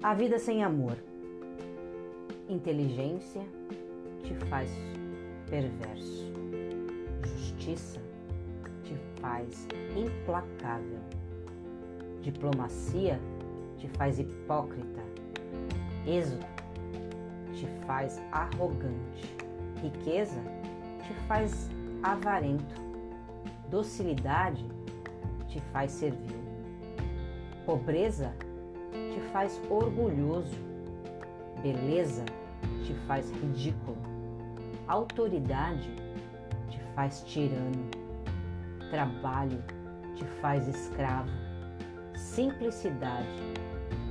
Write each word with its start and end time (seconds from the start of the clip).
A 0.00 0.14
vida 0.14 0.38
sem 0.38 0.62
amor. 0.62 0.96
Inteligência 2.48 3.42
te 4.22 4.32
faz 4.46 4.70
perverso. 5.50 6.32
Justiça 7.26 8.00
te 8.84 8.94
faz 9.20 9.66
implacável. 9.96 11.00
Diplomacia 12.22 13.18
te 13.76 13.88
faz 13.88 14.20
hipócrita. 14.20 15.02
Êxodo 16.06 16.46
te 17.54 17.66
faz 17.84 18.22
arrogante. 18.30 19.36
Riqueza 19.82 20.40
te 21.04 21.12
faz 21.26 21.68
avarento. 22.04 22.80
Docilidade 23.68 24.64
te 25.48 25.60
faz 25.72 25.90
servil. 25.90 26.38
Pobreza 27.66 28.32
te 28.38 28.47
faz 29.20 29.60
orgulhoso. 29.70 30.56
Beleza 31.62 32.24
te 32.84 32.94
faz 33.06 33.30
ridículo. 33.30 33.98
Autoridade 34.86 35.90
te 36.70 36.78
faz 36.94 37.22
tirano. 37.24 37.90
Trabalho 38.90 39.62
te 40.16 40.24
faz 40.40 40.66
escravo. 40.68 41.30
Simplicidade 42.14 43.28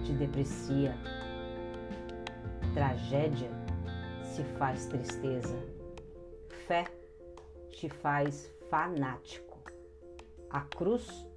te 0.05 0.13
deprecia. 0.13 0.95
Tragédia 2.73 3.49
se 4.23 4.44
faz 4.58 4.85
tristeza. 4.85 5.55
Fé 6.67 6.85
te 7.72 7.89
faz 7.89 8.52
fanático. 8.69 9.58
A 10.50 10.61
cruz 10.61 11.28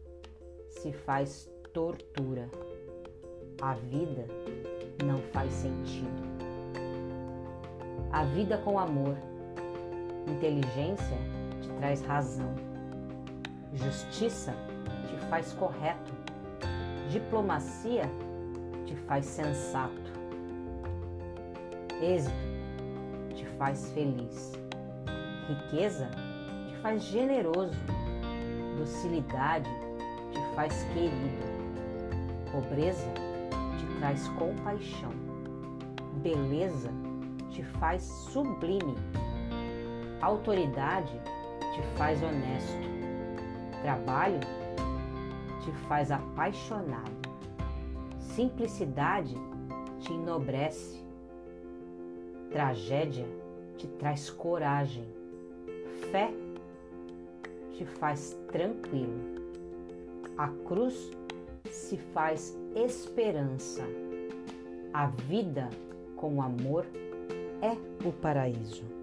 se 0.68 0.92
faz 0.92 1.50
tortura. 1.72 2.48
A 3.62 3.75
vida 3.75 4.25
não 5.05 5.19
faz 5.33 5.53
sentido. 5.53 6.30
A 8.11 8.25
vida 8.25 8.56
com 8.58 8.78
amor, 8.78 9.14
inteligência 10.27 11.19
te 11.61 11.69
traz 11.78 12.03
razão. 12.03 12.55
Justiça 13.75 14.55
te 15.06 15.16
faz 15.27 15.53
correto. 15.53 16.11
Diplomacia 17.11 18.05
te 18.86 18.97
faz 18.97 19.27
sensato. 19.27 20.11
Êxito 22.00 22.34
te 23.34 23.44
faz 23.58 23.92
feliz. 23.92 24.53
Riqueza 25.47 26.08
te 26.66 26.77
faz 26.77 27.03
generoso. 27.03 27.77
Docilidade 28.78 29.69
te 30.33 30.55
faz 30.55 30.83
querido. 30.94 31.50
Pobreza 32.50 33.29
traz 34.00 34.26
compaixão. 34.28 35.12
Beleza 36.22 36.90
te 37.50 37.62
faz 37.62 38.02
sublime. 38.02 38.96
Autoridade 40.22 41.20
te 41.74 41.82
faz 41.96 42.20
honesto. 42.22 42.90
Trabalho 43.82 44.40
te 45.62 45.70
faz 45.86 46.10
apaixonado. 46.10 47.20
Simplicidade 48.18 49.34
te 50.00 50.12
enobrece. 50.12 50.98
Tragédia 52.50 53.26
te 53.76 53.86
traz 53.86 54.30
coragem. 54.30 55.04
Fé 56.10 56.32
te 57.76 57.84
faz 57.84 58.36
tranquilo. 58.50 59.41
A 60.38 60.48
cruz 60.66 61.10
se 61.71 61.97
faz 61.97 62.56
esperança. 62.75 63.82
A 64.93 65.06
vida 65.06 65.69
com 66.16 66.43
amor 66.43 66.87
é 67.62 67.72
o 68.06 68.12
paraíso. 68.12 69.00